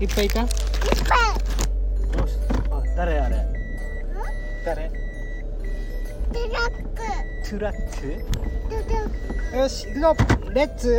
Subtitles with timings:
[0.00, 0.42] いっぱいいた？
[0.42, 0.48] いっ
[1.08, 1.16] ぱ
[2.16, 2.18] い。
[2.20, 2.36] よし
[2.70, 3.44] あ誰あれ？
[4.64, 4.90] 誰？
[6.32, 6.98] トラック。
[7.50, 7.74] トゥラットラッ
[9.50, 9.56] ク。
[9.56, 10.14] よし行くぞ。
[10.52, 10.86] レッツ？
[10.86, 10.92] ク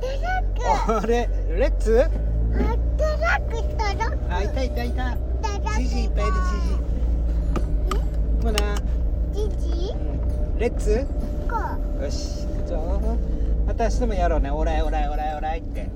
[0.00, 0.92] トラック。
[0.96, 1.28] あれ？
[1.48, 2.00] レッツ？
[2.02, 2.14] あト
[2.58, 5.12] ラックトラックあいたいたいた。
[5.12, 6.74] トラックジジいっぱいいるジジ。
[8.42, 8.58] ほな。
[9.32, 9.94] ジジ？
[10.58, 11.06] レッツ？
[11.48, 11.54] こ
[12.02, 12.76] よし行くぞ。
[13.68, 14.50] 私ともやろうね。
[14.50, 15.88] オライオライオライオライって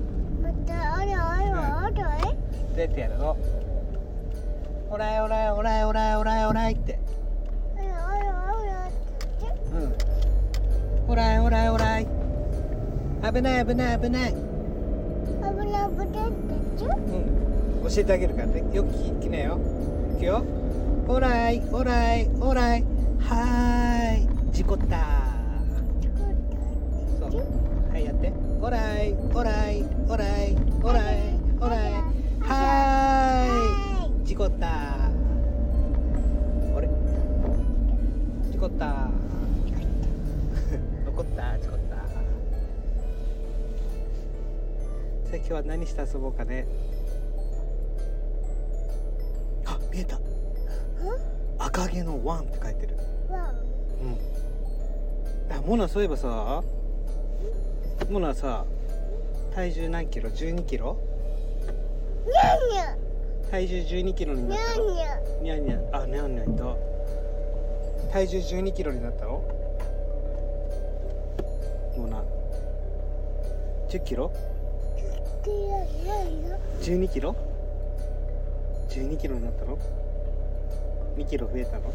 [1.01, 3.35] どうやってやるの。
[4.89, 6.99] おらいおらいおらいおらいおらいおらいって。
[9.73, 11.11] おん。
[11.11, 12.07] おらいおらいおらい。
[13.23, 14.31] 危ない危ない危ない。
[14.31, 16.31] 危ない危ないっ
[16.77, 16.87] てう
[17.87, 17.89] ん。
[17.89, 19.59] 教えてあげるからよく聞きなよ。
[20.15, 20.43] いくよ。
[21.07, 22.83] おらいおらいおらい。
[23.19, 24.53] はーい。
[24.53, 24.97] 事故った
[25.99, 27.70] 事故ったそう。
[27.91, 28.31] はいやって。
[28.61, 31.17] オライオライオライオライ
[31.59, 31.93] オライ
[32.41, 34.25] はーい。
[34.25, 34.67] 事故った。
[34.67, 35.09] あ
[36.79, 36.87] れ？
[38.51, 38.85] 事故った。
[41.05, 41.57] 残った？
[41.59, 41.95] 事故った。
[41.95, 42.03] さ
[45.33, 46.65] あ今日は何して遊ぼうかね。
[49.65, 50.19] あ見えた。
[51.57, 52.95] 赤毛のワンって書いてる。
[53.29, 53.55] ワン？
[55.49, 55.55] うん。
[55.55, 56.63] あモナそういえばさ
[58.09, 58.65] モナさ
[59.53, 60.97] 体重何キロ？12キロ？
[62.25, 62.97] にゃんにゃ
[63.49, 66.63] 体重12キロになにったのゃんにゃにゃんにゃんあにゃんにゃんいた。
[68.11, 69.41] 体重12キロになったの
[71.97, 72.23] モナ
[73.89, 74.31] 10キロ？
[75.43, 75.59] きれい
[76.49, 76.59] よ。
[76.81, 77.35] 12キロ
[78.89, 79.77] ？12キロになったの
[81.17, 81.93] 2キロ増えたの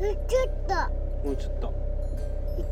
[0.00, 0.74] えちょっと。
[1.26, 1.72] もうちょっと。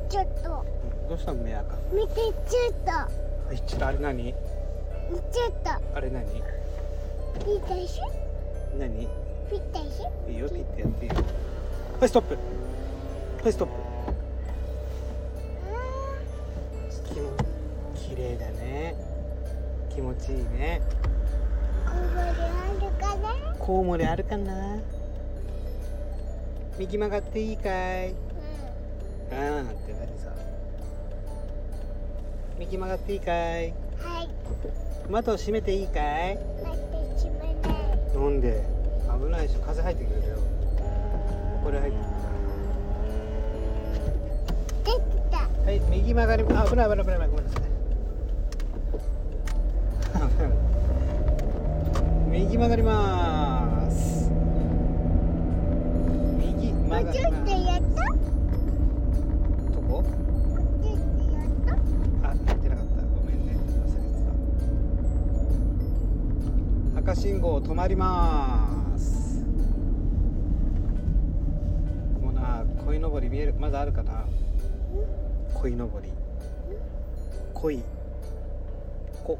[0.08, 0.64] ちょっと。
[0.94, 2.92] うんどうしたの目赤見てちょっと。
[2.92, 3.08] は
[3.52, 4.32] いちょっとあれ何？
[4.32, 4.36] ちょ
[5.16, 5.70] っと。
[5.96, 6.24] あれ何？
[6.24, 6.40] ピ
[7.50, 8.00] ッタシ
[8.78, 9.08] 何？
[9.50, 9.86] ピッタシ
[10.30, 11.16] いいよピッてやっていいよ。
[11.98, 12.38] はいストップ。
[13.42, 13.74] はいストップ。
[17.12, 17.30] 気も
[17.96, 18.94] 綺麗だね。
[19.92, 20.80] 気持ちいいね。
[21.86, 23.56] ここであるかな？
[23.58, 24.78] コウモリあるかな。
[26.78, 27.68] 右曲がっていいか
[28.04, 28.14] い。
[29.32, 29.59] あー
[32.60, 33.72] 右曲がっていいかい？
[33.98, 34.28] はい。
[35.10, 36.38] 窓を閉めていいかい？
[38.14, 38.62] なんで？
[39.24, 39.60] 危ないでしょ。
[39.60, 40.36] 風入ってくるよ。
[41.64, 41.98] これ入って
[44.84, 44.98] でき
[45.30, 45.38] た。
[45.38, 47.62] はい右曲がりあ危ない危ない危ないごめんなさい。
[52.30, 54.30] 右曲がります。
[56.38, 57.46] 右も曲がりうちょっとま
[57.76, 57.79] す
[67.10, 69.42] 赤信号止まります。
[72.22, 73.54] もうな、鯉のぼり見える。
[73.58, 74.28] まだあるかな？
[75.54, 76.08] 鯉のぼり。
[77.52, 77.82] 鯉。
[79.24, 79.36] こ。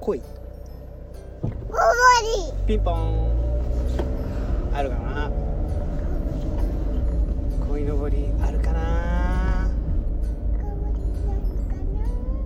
[0.00, 0.22] 鯉。
[1.42, 4.76] おもりピンポーン。
[4.76, 5.30] あるかな？
[7.68, 9.68] 鯉のぼりあるかな？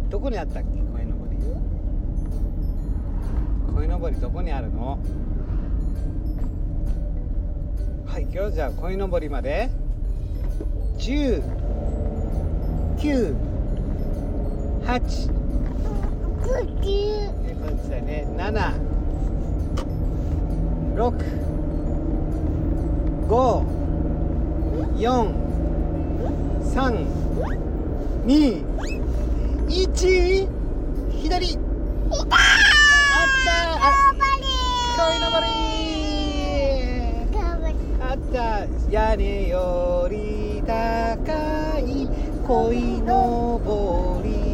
[0.09, 0.92] どこにあったっけ？
[3.82, 4.97] 鯉のぼりどこにあるの？
[8.06, 9.70] はい行くよじゃあ鯉のぼりまで。
[10.98, 11.43] 10
[12.98, 13.34] 9
[14.84, 15.00] 8な
[16.43, 18.25] クッキーえこっちだね。
[18.37, 18.72] 7
[20.94, 21.10] 6
[23.26, 23.64] 5
[24.97, 25.34] 4
[26.72, 27.06] 3
[28.26, 28.64] 2
[29.66, 30.49] 1
[31.10, 31.59] 左。
[32.12, 32.38] あったあ
[35.03, 35.47] 鯉のぼり
[37.99, 42.09] あった屋根より高い
[42.47, 44.51] 鯉のぼり。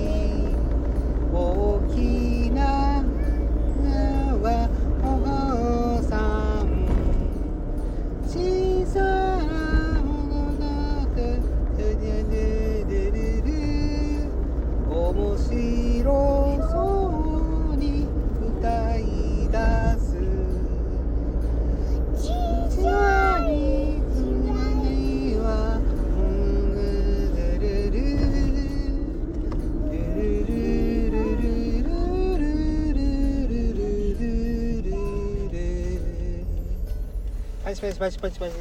[37.69, 38.39] パチパチパチパチ。
[38.41, 38.53] パチ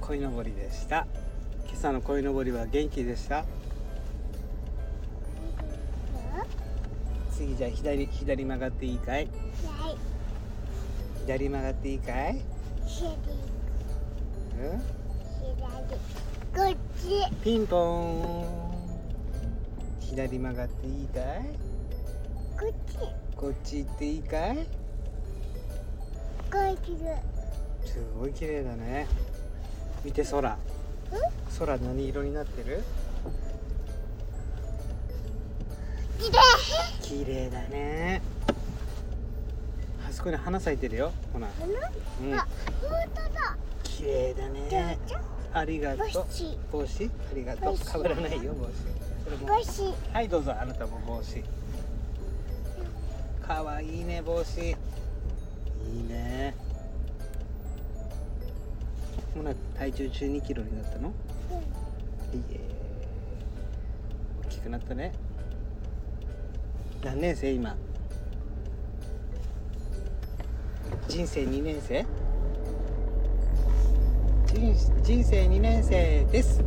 [0.00, 1.06] 鯉のぼりでした。
[1.66, 3.44] 今朝の鯉のぼりは元気でした？
[7.30, 9.28] 次じゃあ左左曲がっていいかい？
[9.66, 9.96] はい
[11.26, 12.40] 左曲がっていいかい、
[12.86, 13.10] 左。
[13.10, 14.80] うん、
[15.58, 15.94] 左。
[16.56, 17.44] こっち。
[17.44, 18.46] ピンポーン。
[20.00, 21.24] 左曲がっていいかい？
[22.58, 22.96] こっち。
[23.36, 24.66] こっち行っていいかい？
[26.52, 27.16] こっちで
[27.86, 29.06] すごい綺麗だね。
[30.04, 30.58] 見て空。
[31.58, 32.82] 空何色になってる？
[36.18, 36.38] きれ
[37.00, 38.20] 綺麗だね。
[40.08, 41.12] あそこに花咲いてるよ。
[41.32, 41.50] ほらい
[42.24, 42.34] うん。
[42.34, 42.46] あ
[42.82, 43.56] 本当だ。
[43.84, 44.98] 綺麗だね。
[45.52, 46.26] ありがとう。
[46.72, 47.04] 帽子。
[47.04, 47.78] ありがとう。
[47.78, 48.72] かぶらないよ帽子。
[49.24, 49.46] それも。
[49.46, 49.94] 帽子。
[50.12, 50.52] はいどうぞ。
[50.60, 51.44] あなたも帽子。
[53.46, 54.76] かわいいね帽子
[55.92, 56.54] いいね。
[59.34, 61.08] ほな体重1 2キロになったの？
[62.32, 62.60] いいえ。
[64.46, 65.12] 大きくなったね。
[67.02, 67.52] 何年生？
[67.52, 67.76] 今。
[71.08, 72.06] 人生2年生？
[74.46, 76.62] 人人生2年生です。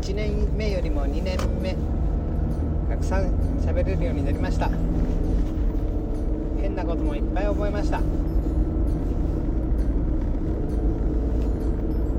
[0.00, 1.76] 1年目よりも2年目。
[2.88, 3.26] たくさん
[3.60, 4.70] 喋れるようになりました
[6.66, 7.98] 変なこともいっぱい覚えました。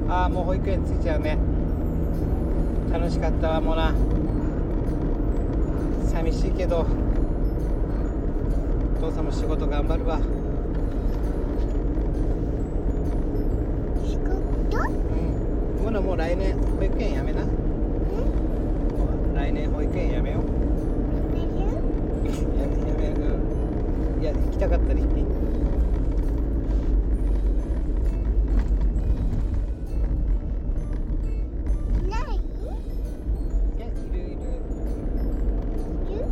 [0.09, 1.37] ああもう保育園着いちゃうね。
[2.89, 3.93] 楽しかったわモナ。
[6.05, 6.85] 寂しいけど
[8.97, 10.17] お父さんも仕事頑張るわ。
[14.05, 15.83] 仕事うん。
[15.83, 17.49] モナもう来年保育園やめなも
[19.33, 20.43] う来年保育園やめよう
[22.57, 25.19] やめやめうんいや行きたかったら行って。
[25.19, 25.25] いい
[32.09, 32.21] ない？
[32.33, 34.39] いやいるいる。
[36.09, 36.25] いる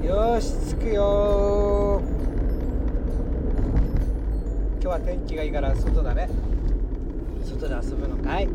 [0.00, 0.44] いるよし
[0.76, 2.00] 着くよ。
[2.00, 2.04] ー
[4.80, 6.28] 今日は天気がいいから外だね。
[7.44, 8.48] 外で遊ぶのかい？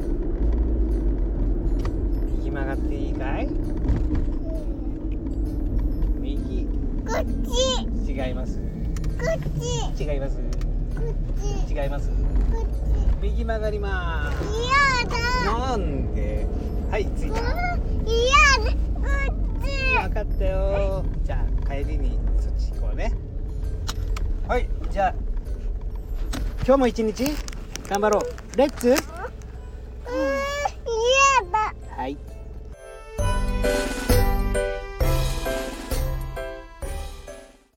[2.38, 3.48] 右曲がっていいかい？
[3.48, 4.37] 右
[7.08, 7.24] こっ
[8.06, 8.12] ち。
[8.12, 8.58] 違います。
[8.58, 8.64] こ
[9.26, 10.04] っち。
[10.04, 10.36] 違います。
[10.36, 10.42] こ
[11.02, 11.74] っち。
[11.74, 12.10] 違います。
[12.10, 12.14] こ
[12.62, 12.66] っ
[13.22, 14.44] 右曲がりまちー
[15.06, 15.58] 嫌すだ。
[15.70, 16.46] なんで？
[16.92, 17.40] はい着いた。
[17.40, 17.40] 嫌だ。
[17.40, 19.68] こっち。
[20.04, 21.06] 分かったよ。
[21.24, 23.14] じゃあ帰りにそっち行こうね。
[24.48, 25.14] はいじゃあ
[26.66, 27.24] 今日も一日
[27.88, 28.58] 頑張ろう。
[28.58, 28.96] レッツ